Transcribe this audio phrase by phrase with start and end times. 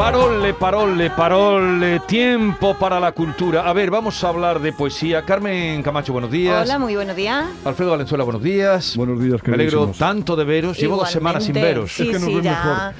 [0.00, 3.68] Parole, parole, parole, tiempo para la cultura.
[3.68, 5.26] A ver, vamos a hablar de poesía.
[5.26, 6.64] Carmen Camacho, buenos días.
[6.64, 7.44] Hola, muy buenos días.
[7.66, 8.96] Alfredo Valenzuela, buenos días.
[8.96, 10.78] Buenos días, Me alegro tanto de veros.
[10.78, 11.92] Llevo dos semanas sin veros.
[11.92, 12.94] Sí, Es que nos sí, ves ya.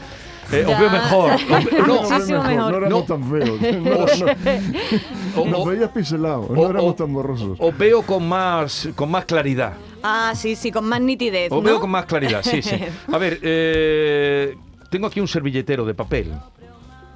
[0.50, 0.60] mejor.
[0.60, 1.30] Eh, os veo mejor.
[1.80, 2.70] Os No, Muchísimo mejor.
[2.72, 3.02] no éramos No.
[3.04, 3.60] tan feos.
[5.36, 5.42] No, no.
[5.42, 7.56] o- Nos veías pincelados, o- no éramos o- tan borrosos.
[7.58, 9.72] os veo con más, con más claridad.
[10.02, 11.50] Ah, sí, sí, con más nitidez.
[11.50, 11.62] Os ¿no?
[11.62, 12.76] veo con más claridad, sí, sí.
[13.12, 14.54] A ver, eh,
[14.90, 16.32] tengo aquí un servilletero de papel,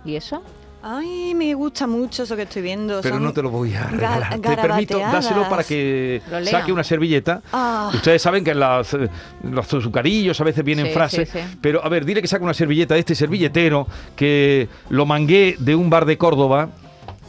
[0.04, 0.42] ¿Y eso?
[0.86, 3.00] Ay, me gusta mucho eso que estoy viendo.
[3.00, 4.38] pero son no te lo voy a ga- regalar.
[4.40, 7.40] Te permito, dáselo para que saque una servilleta.
[7.54, 7.90] Ah.
[7.95, 9.09] Ustedes saben que en las, eh,
[9.45, 11.59] los azucarillos a veces vienen Sí, frases, sí, sí.
[11.62, 15.74] pero a ver, dile que saque una servilleta de este servilletero que lo mangué de
[15.74, 16.68] un bar de Córdoba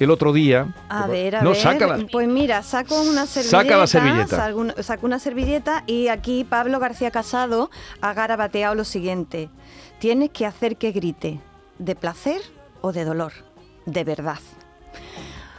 [0.02, 0.76] el otro día.
[0.90, 1.58] A ver, a no, ver.
[1.60, 2.00] sácala.
[2.12, 3.62] Pues mira, saco una servilleta.
[3.64, 4.84] Saca la servilleta.
[4.84, 7.70] Saco una servilleta y aquí Pablo García Casado
[8.02, 9.48] ha garabateado lo siguiente.
[10.00, 11.40] Tienes que hacer que grite,
[11.80, 12.42] de placer
[12.86, 13.34] o de dolor,
[13.88, 14.38] de verdad.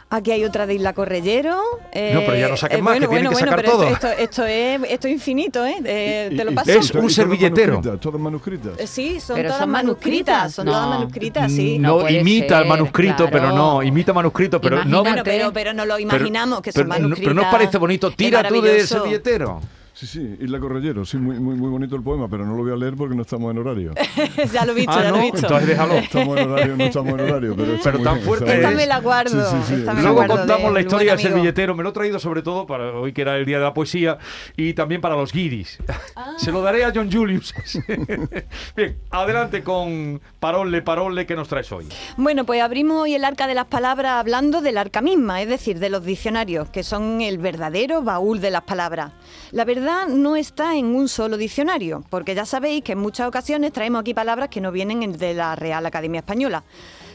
[0.09, 1.61] Aquí hay otra de Isla Correllero.
[1.91, 3.83] eh, No, pero ya no saques eh, más, que tienen que sacar pero todo.
[3.83, 5.75] Esto, esto, esto es, esto es infinito, ¿eh?
[5.83, 6.71] Eh, Y- te lo paso.
[6.71, 7.81] Es un todas servilletero.
[7.99, 8.71] Todas manuscritas.
[8.79, 10.53] Eh, Sí, son Pero todas son manuscritas, manuscritas.
[10.53, 10.89] son todas No.
[10.91, 11.77] manuscritas, sí.
[11.77, 13.55] No, No imita el ser, manuscrito, pero claro.
[13.57, 14.83] no, imita manuscrito, pero no.
[14.83, 15.29] Bueno, Imagínate.
[15.29, 17.23] pero, pero no lo pero- imaginamos que pero, son no- manuscritas.
[17.25, 18.11] Pero no os parece bonito.
[18.11, 18.95] Tira tú maravilloso.
[18.99, 19.61] servilletero.
[19.97, 22.71] Sí, sí, Isla Correllero, sí, muy, muy, muy bonito el poema, pero no lo voy
[22.71, 23.93] a leer porque no estamos en horario.
[24.53, 25.37] ya lo he visto, Ah, ya no, lo he visto.
[25.47, 25.93] entonces déjalo.
[25.95, 28.69] Estamos en horario, no estamos en horario, pero, está Pero muy tan bien, fuerte Esta
[28.69, 28.75] es.
[28.75, 29.49] me la guardo.
[29.49, 29.73] Sí, sí, sí.
[29.73, 31.73] me la Luego guardo contamos la historia del servilletero.
[31.73, 34.19] Me lo he traído sobre todo para hoy que era el día de la poesía
[34.55, 35.79] y también para los guiris.
[36.15, 36.33] Ah.
[36.37, 37.55] Se lo daré a John Julius.
[38.75, 41.87] Bien, adelante con Parole, Parole, ¿qué nos traes hoy?
[42.17, 45.79] Bueno, pues abrimos hoy el arca de las palabras hablando del arca misma, es decir,
[45.79, 49.11] de los diccionarios, que son el verdadero baúl de las palabras.
[49.51, 53.71] La verdad no está en un solo diccionario, porque ya sabéis que en muchas ocasiones
[53.73, 56.63] traemos aquí palabras que no vienen en- de la Real Academia Española.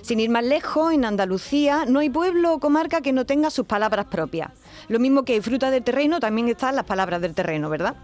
[0.01, 3.67] Sin ir más lejos, en Andalucía no hay pueblo o comarca que no tenga sus
[3.67, 4.51] palabras propias.
[4.89, 7.95] Lo mismo que fruta del terreno, también están las palabras del terreno, ¿verdad?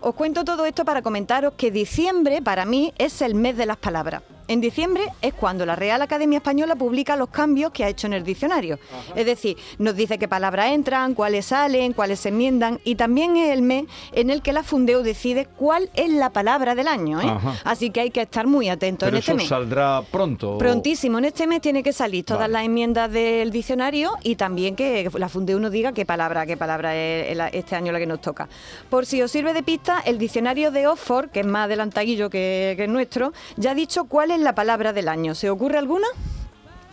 [0.00, 3.78] Os cuento todo esto para comentaros que diciembre para mí es el mes de las
[3.78, 4.22] palabras.
[4.48, 8.14] En diciembre es cuando la Real Academia Española publica los cambios que ha hecho en
[8.14, 8.78] el diccionario.
[9.14, 13.50] Es decir, nos dice qué palabras entran, cuáles salen, cuáles se enmiendan y también es
[13.52, 17.20] el mes en el que la Fundeo decide cuál es la palabra del año.
[17.20, 17.30] ¿eh?
[17.64, 19.48] Así que hay que estar muy atentos Pero en este eso mes.
[19.48, 20.56] saldrá pronto.
[20.56, 22.52] Prontísimo, en este mes tiene que salir todas Vale.
[22.54, 26.96] las enmiendas del diccionario y también que la Fundeu nos diga qué palabra, qué palabra
[26.96, 28.48] es este año la que nos toca.
[28.88, 32.72] Por si os sirve de pista, el diccionario de Oxford, que es más adelantadillo que,
[32.78, 35.34] que el nuestro, ya ha dicho cuál es la palabra del año.
[35.34, 36.06] ¿Se ocurre alguna?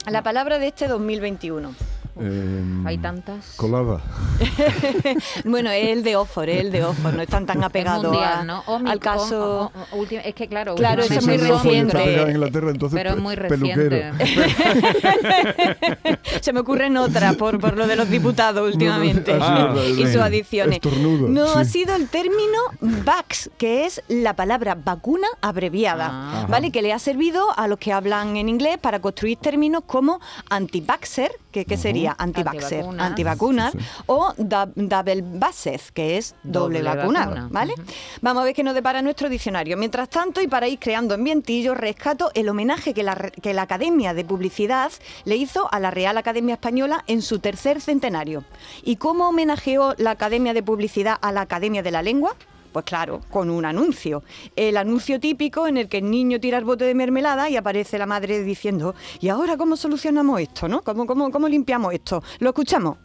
[0.08, 1.74] La palabra de este 2021.
[2.18, 3.56] Eh, Hay tantas.
[3.58, 4.00] Colada.
[5.46, 8.34] bueno, es el de Oxford, es el de Oxford, no están tan Es apegados mundial,
[8.40, 8.64] a- ¿no?
[8.68, 9.44] Omic- al caso...
[9.44, 11.98] o- o- o- última- es que claro, Claro, eso es muy reciente.
[11.98, 13.90] Está pegada en Inglaterra, entonces Pero es muy peluquero.
[13.90, 14.16] reciente.
[16.42, 20.18] Se me ocurren otras por, por lo de los diputados últimamente Ah, Ah, y sus
[20.18, 20.76] adiciones.
[20.76, 21.60] Estornudo, No, sí.
[21.60, 26.46] ha sido el término VAX, que es la palabra vacuna abreviada, Ah.
[26.50, 26.72] ¿vale?
[26.72, 31.32] Que le ha servido a los que hablan en inglés para construir términos como anti-vaxxer,
[31.52, 33.08] que, que sería anti-vaxxer, Antivacunas.
[33.08, 33.86] antivacunas, Sí, sí.
[34.08, 37.48] o da- double vaxxed, que es doble, Doble vacunado, vacuna.
[37.52, 37.74] ¿vale?
[38.22, 39.78] Vamos a ver qué nos depara nuestro diccionario.
[39.78, 44.14] Mientras tanto, y para ir creando ambientillo, rescato el homenaje que la, que la Academia
[44.14, 44.92] de Publicidad
[45.24, 48.44] le hizo a la Real Academia Española en su tercer centenario.
[48.84, 52.36] ¿Y cómo homenajeó la Academia de Publicidad a la Academia de la Lengua?
[52.76, 54.22] Pues claro, con un anuncio.
[54.54, 57.98] El anuncio típico en el que el niño tira el bote de mermelada y aparece
[57.98, 60.68] la madre diciendo, ¿y ahora cómo solucionamos esto?
[60.68, 60.82] ¿no?
[60.82, 62.22] ¿Cómo, cómo, cómo limpiamos esto?
[62.40, 62.98] ¿Lo escuchamos?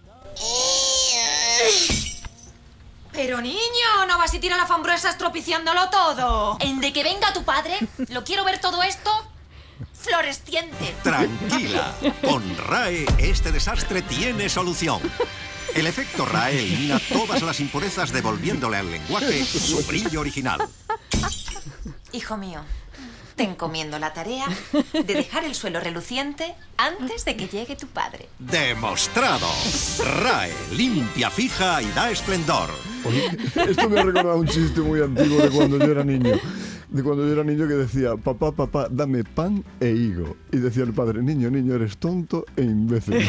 [3.13, 6.57] Pero niño, no vas a tirar la fambruesa estropiciándolo todo.
[6.59, 7.79] En de que venga tu padre,
[8.09, 9.09] lo quiero ver todo esto
[9.93, 10.97] floresciente.
[11.05, 11.95] Tranquila,
[12.29, 15.01] con RAE este desastre tiene solución.
[15.75, 20.61] El efecto RAE elimina todas las impurezas devolviéndole al lenguaje su brillo original.
[22.13, 22.61] Hijo mío,
[23.37, 24.47] te encomiendo la tarea
[24.93, 28.29] de dejar el suelo reluciente antes de que llegue tu padre.
[28.39, 29.49] Demostrado.
[30.23, 32.71] RAE limpia, fija y da esplendor.
[33.05, 33.31] Oye,
[33.71, 36.39] esto me ha recordado un chiste muy antiguo de cuando yo era niño.
[36.91, 40.37] De cuando yo era niño que decía, papá, papá, dame pan e higo.
[40.51, 43.25] Y decía el padre, niño, niño, eres tonto e imbécil.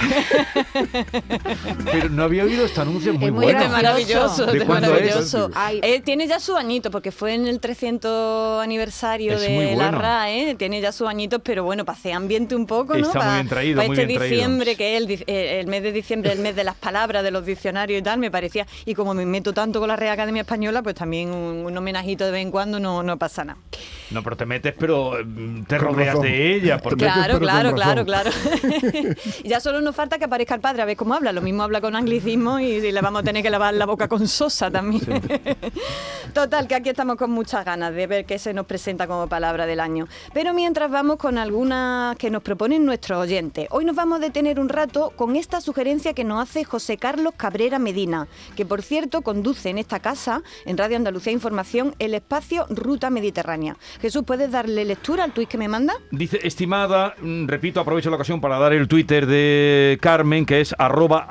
[1.91, 3.61] Pero no había oído este anuncio, es muy Es muy bueno.
[3.61, 4.93] Es maravilloso, ¿De es cuándo es?
[4.93, 5.51] maravilloso.
[5.53, 5.79] Ay.
[5.83, 9.89] Eh, tiene ya su añito, porque fue en el 300 aniversario Es de muy la
[9.91, 9.99] bueno.
[9.99, 13.05] RAE, tiene ya sus añitos, pero bueno, hacer ambiente un poco, ¿no?
[13.07, 14.35] Está muy para, bien traído, para muy este bien traído.
[14.37, 17.29] diciembre, que es el, eh, el mes de diciembre, el mes de las palabras, de
[17.31, 20.41] los diccionarios y tal, me parecía, y como me meto tanto con la Real Academia
[20.41, 23.50] Española, pues también un, un homenajito de vez en cuando no, no pasa nada.
[24.11, 26.23] No, pero te metes, pero mm, te Con rodeas razón.
[26.23, 26.79] de ella.
[26.79, 27.05] Porque...
[27.05, 28.31] metes, Claro, claro, claro, claro.
[29.43, 31.31] ya solo nos falta que aparezca el padre a ver cómo habla.
[31.31, 34.07] Lo mismo habla con anglicismo y, y le vamos a tener que lavar la boca
[34.07, 35.01] con sosa también.
[36.33, 39.65] Total, que aquí estamos con muchas ganas de ver qué se nos presenta como palabra
[39.65, 40.07] del año.
[40.33, 43.67] Pero mientras vamos con algunas que nos proponen nuestros oyentes.
[43.71, 47.33] Hoy nos vamos a detener un rato con esta sugerencia que nos hace José Carlos
[47.37, 52.65] Cabrera Medina, que por cierto conduce en esta casa, en Radio Andalucía Información, el espacio
[52.69, 53.40] Ruta Mediterránea.
[54.01, 55.93] Jesús, ¿puedes darle lectura al tuit que me manda?
[56.11, 60.75] Dice, estimada, mm, repito, aprovecho la ocasión para dar el Twitter de Carmen, que es
[60.77, 61.27] arroba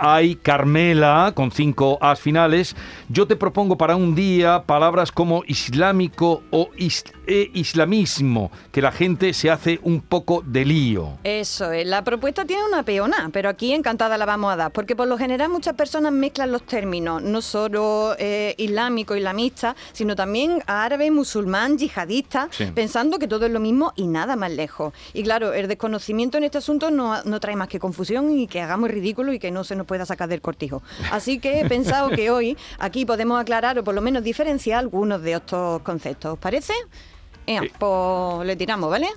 [1.35, 2.77] con cinco as finales.
[3.09, 8.91] Yo te propongo para un día palabras como islámico o is- e islamismo, que la
[8.91, 11.19] gente se hace un poco de lío.
[11.25, 14.97] Eso es, la propuesta tiene una peona, pero aquí encantada la vamos a dar, porque
[14.97, 20.62] por lo general muchas personas mezclan los términos, no solo eh, islámico, islamista, sino también
[20.67, 22.67] árabe, musulmán, yihadista, Sí.
[22.75, 24.93] pensando que todo es lo mismo y nada más lejos.
[25.15, 28.61] Y claro, el desconocimiento en este asunto no, no trae más que confusión y que
[28.61, 30.83] hagamos el ridículo y que no se nos pueda sacar del cortijo.
[31.12, 35.23] Así que he pensado que hoy aquí podemos aclarar o por lo menos diferenciar algunos
[35.23, 36.33] de estos conceptos.
[36.35, 36.73] ¿Os parece?
[37.46, 37.70] Ea, Sí.
[37.78, 39.08] pues le tiramos, ¿vale?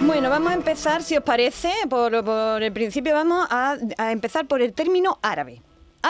[0.00, 4.46] Bueno, vamos a empezar, si os parece, por, por el principio vamos a, a empezar
[4.46, 5.60] por el término árabe.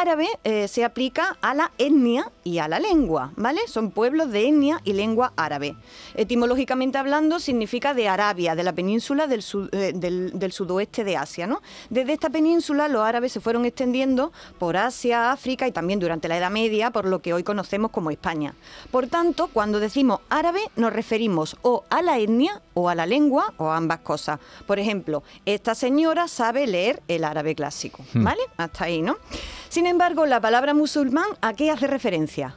[0.01, 3.63] Árabe eh, se aplica a la etnia y a la lengua, ¿vale?
[3.67, 5.75] Son pueblos de etnia y lengua árabe.
[6.15, 11.17] Etimológicamente hablando, significa de Arabia, de la península del, sud- eh, del, del sudoeste de
[11.17, 11.63] Asia, ¿no?
[11.91, 16.37] Desde esta península los árabes se fueron extendiendo por Asia, África y también durante la
[16.37, 18.55] Edad Media, por lo que hoy conocemos como España.
[18.93, 23.53] Por tanto, cuando decimos árabe, nos referimos o a la etnia o a la lengua
[23.57, 24.39] o a ambas cosas.
[24.65, 28.43] Por ejemplo, esta señora sabe leer el árabe clásico, ¿vale?
[28.57, 29.17] Hasta ahí, ¿no?
[29.69, 32.55] Sin embargo, la palabra musulmán, ¿a qué hace referencia?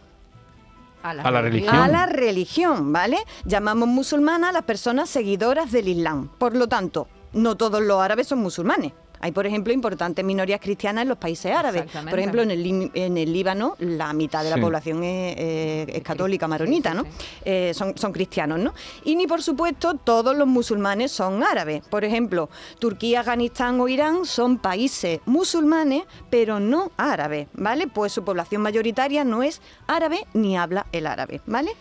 [1.03, 1.75] A la religión.
[1.75, 3.17] A la religión, ¿vale?
[3.45, 6.29] Llamamos musulmana a las personas seguidoras del Islam.
[6.37, 8.93] Por lo tanto, no todos los árabes son musulmanes.
[9.21, 11.83] Hay, por ejemplo, importantes minorías cristianas en los países árabes.
[12.09, 14.61] Por ejemplo, en el, en el Líbano, la mitad de la Sí.
[14.61, 17.03] población es, eh, es católica maronita, ¿no?
[17.45, 18.73] Eh, son, son cristianos, ¿no?
[19.05, 21.83] Y ni, por supuesto, todos los musulmanes son árabes.
[21.87, 27.87] Por ejemplo, Turquía, Afganistán o Irán son países musulmanes, pero no árabes, ¿vale?
[27.87, 31.71] Pues su población mayoritaria no es árabe ni habla el árabe, ¿vale?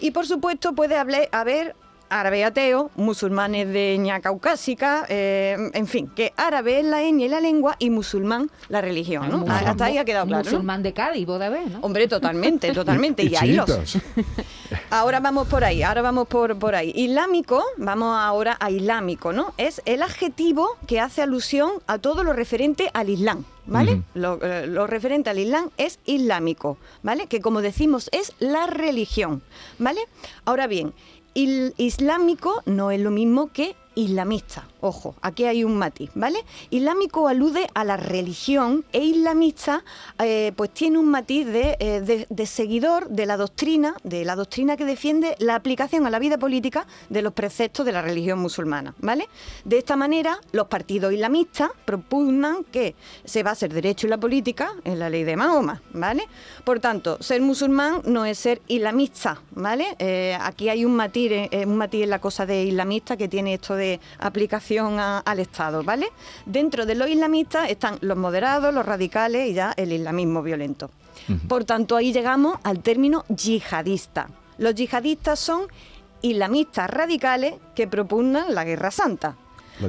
[0.00, 0.96] Y, por supuesto, puede
[1.32, 1.74] haber
[2.08, 7.28] árabe ateo, musulmanes de etnia caucásica, eh, en fin, que árabe es la etnia y
[7.28, 9.38] la lengua y musulmán la religión, ¿no?
[9.38, 10.50] Musulmán- Hasta ahí ha quedado claro, ¿no?
[10.50, 11.78] Musulmán de Cádiz, vos de ver, ¿no?
[11.80, 13.22] Hombre, totalmente, totalmente.
[13.22, 13.68] Y Y, ahí los.
[14.90, 16.92] Ahora vamos por ahí, ahora vamos por, por ahí.
[16.94, 19.54] Islámico, vamos ahora a islámico, ¿no?
[19.58, 24.02] Es el adjetivo que hace alusión a todo lo referente al Islam, ¿vale?
[24.14, 27.26] Lo, eh, lo referente al Islam es islámico, ¿vale?
[27.28, 29.42] Que como decimos es la religión,
[29.78, 30.00] ¿vale?
[30.44, 30.92] Ahora bien,
[31.36, 34.68] islámico no es lo mismo que islamista.
[34.80, 36.38] Ojo, aquí hay un matiz, ¿vale?
[36.70, 39.82] Islámico alude a la religión e islamista
[40.22, 44.36] eh, pues tiene un matiz de, eh, de- de seguidor de la doctrina, de la
[44.36, 48.38] doctrina que defiende la aplicación a la vida política de los preceptos de la religión
[48.38, 49.28] musulmana, ¿vale?
[49.64, 52.94] De esta manera, los partidos islamistas propugnan que
[53.24, 56.28] se base el derecho y la política en la ley de Mahoma, ¿vale?
[56.64, 59.96] Por tanto, ser musulmán no es ser islamista, ¿vale?
[59.98, 61.32] Eh, aquí hay un matiz,
[61.66, 63.85] un matiz en la cosa de islamista que tiene esto de
[64.18, 66.08] aplicación a- al Estado, ¿vale?
[66.44, 70.90] Dentro de los islamistas están los moderados, los radicales y ya el islamismo violento.
[71.48, 74.28] Por tanto, ahí llegamos al término yihadista.
[74.58, 75.62] Los yihadistas son
[76.22, 79.36] islamistas radicales que propugnan la guerra santa.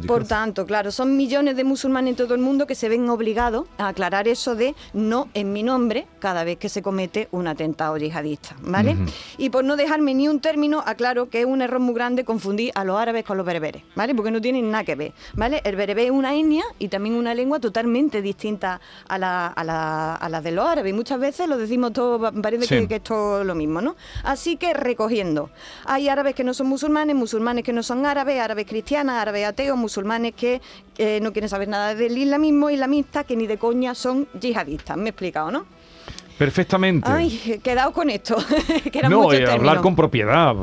[0.05, 3.67] Por tanto, claro, son millones de musulmanes en todo el mundo que se ven obligados
[3.77, 7.95] a aclarar eso de no en mi nombre cada vez que se comete un atentado
[7.97, 8.97] yihadista, ¿vale?
[9.37, 12.71] Y por no dejarme ni un término, aclaro que es un error muy grande confundir
[12.75, 14.13] a los árabes con los bereberes, ¿vale?
[14.13, 15.61] Porque no tienen nada que ver, ¿vale?
[15.63, 20.15] El berebé es una etnia y también una lengua totalmente distinta a la, a la,
[20.15, 20.91] a la de los árabes.
[20.91, 22.75] Y muchas veces lo decimos todo, pa- parece Sí.
[22.79, 23.95] que, que es todo lo mismo, ¿no?
[24.23, 25.49] Así que recogiendo,
[25.85, 29.76] hay árabes que no son musulmanes, musulmanes que no son árabes, árabes cristianas, árabes ateos,
[29.77, 30.61] musulmanes que
[30.97, 34.97] eh, no quieren saber nada del islamismo, islamistas que ni de coña son yihadistas.
[34.97, 35.65] Me he explicado, ¿no?
[36.37, 37.09] Perfectamente.
[37.09, 38.37] Ay, quedaos con esto,
[38.91, 40.55] que eran no, eh, hablar con propiedad.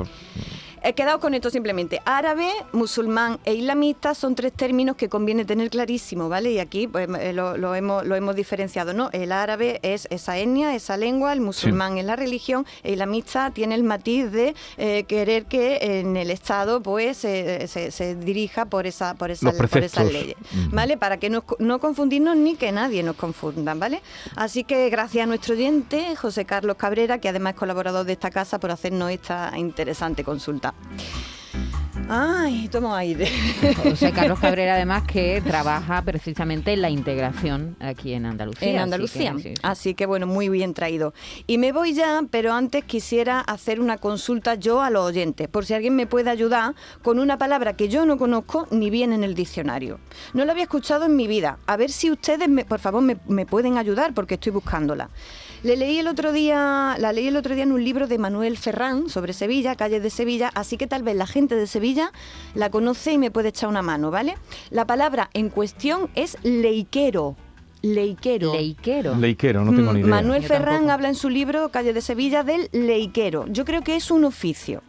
[0.86, 2.02] He quedado con esto simplemente.
[2.04, 6.52] Árabe, musulmán e islamista son tres términos que conviene tener clarísimo, ¿vale?
[6.52, 9.08] Y aquí pues, eh, lo, lo hemos, lo hemos diferenciado, ¿no?
[9.12, 13.76] El árabe es esa etnia, esa lengua, el musulmán es la religión, e islamista tiene
[13.76, 18.86] el matiz de eh, querer que en el Estado pues eh, se, se dirija por
[18.86, 20.36] esa por, esa, por esas leyes.
[20.70, 20.98] ¿vale?
[20.98, 24.02] Para que no, no confundirnos ni que nadie nos confunda, ¿vale?
[24.36, 28.30] Así que gracias a nuestro oyente, José Carlos Cabrera, que además es colaborador de esta
[28.30, 30.73] casa, por hacernos esta interesante consulta.
[30.98, 31.43] した。
[32.06, 33.26] Ay, tomo aire.
[33.82, 38.68] José Carlos Cabrera, además, que trabaja precisamente en la integración aquí en Andalucía.
[38.68, 39.32] en así Andalucía.
[39.32, 39.54] que, sí, sí.
[39.62, 41.14] Así que bueno, muy bien traído.
[41.46, 45.64] Y me voy ya, pero antes quisiera hacer una consulta yo a los oyentes, por
[45.64, 49.24] si alguien me puede ayudar con una palabra que yo no conozco ni viene en
[49.24, 49.98] el diccionario.
[50.34, 51.58] No la había escuchado en mi vida.
[51.66, 55.08] A ver si ustedes, me- por favor, me, me pueden ayudar porque estoy buscándola.
[55.62, 58.58] Le leí el otro día, la leí el otro día en un libro de Manuel
[58.58, 61.93] Ferrán sobre Sevilla, calles de Sevilla, así que tal vez la gente de Sevilla
[62.54, 64.36] la conoce y me puede echar una mano, ¿vale?
[64.70, 67.36] La palabra en cuestión es leiquero.
[67.82, 68.54] Leiquero.
[68.54, 69.14] Leiquero.
[69.14, 70.08] Leiquero, no tengo ni idea.
[70.08, 70.92] Manuel Yo Ferrán tampoco.
[70.92, 73.44] habla en su libro Calle de Sevilla del leiquero.
[73.48, 74.82] Yo creo que es un oficio.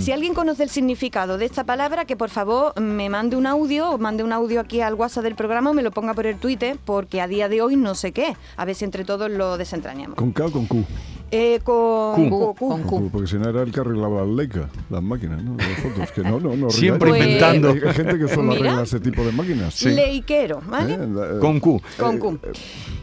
[0.00, 3.90] Si alguien conoce el significado de esta palabra, que por favor me mande un audio
[3.90, 6.38] o mande un audio aquí al WhatsApp del programa o me lo ponga por el
[6.38, 8.36] Twitter, porque a día de hoy no sé qué.
[8.56, 10.16] A ver si entre todos lo desentrañamos.
[10.16, 10.84] ¿Con K o con Q?
[11.32, 12.54] Eh, con, Q.
[12.88, 13.08] Con.
[13.10, 15.56] Porque si no era el que arreglaba las Leica, las máquinas, ¿no?
[15.56, 16.10] Las fotos.
[16.10, 16.70] Que no, no, no.
[16.70, 17.24] Siempre ríais.
[17.26, 17.70] inventando.
[17.88, 18.60] Hay gente que solo Mira.
[18.60, 19.74] arregla ese tipo de máquinas.
[19.74, 19.90] Sí.
[19.90, 20.94] Leiquero, ¿vale?
[20.94, 20.98] ¿Eh?
[21.08, 21.80] La- Con Q.
[21.98, 22.38] Con Q.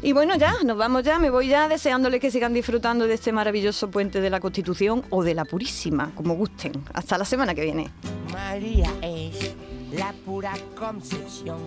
[0.02, 3.32] Y bueno, ya, nos vamos ya, me voy ya deseándoles que sigan disfrutando de este
[3.32, 6.74] maravilloso puente de la Constitución o de la Purísima, como gusten.
[6.94, 7.90] Hasta la semana que viene.
[8.34, 9.56] María es
[9.98, 11.60] la pura concepción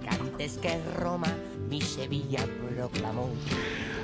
[0.00, 1.26] que antes que Roma
[1.68, 3.28] mi Sevilla proclamó.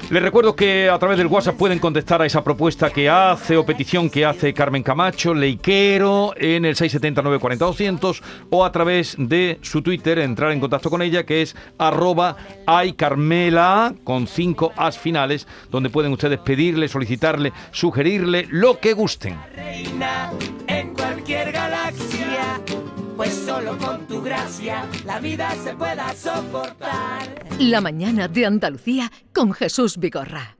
[0.09, 3.64] Les recuerdo que a través del WhatsApp pueden contestar a esa propuesta que hace o
[3.64, 10.19] petición que hace Carmen Camacho, Leiquero, en el 679-40-200 o a través de su Twitter,
[10.19, 16.12] entrar en contacto con ella, que es arroba aycarmela con cinco as finales, donde pueden
[16.12, 19.38] ustedes pedirle, solicitarle, sugerirle lo que gusten.
[23.21, 27.21] Pues solo con tu gracia la vida se pueda soportar.
[27.59, 30.60] La mañana de Andalucía con Jesús Vigorra.